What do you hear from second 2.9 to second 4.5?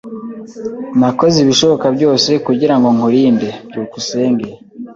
nkurinde. byukusenge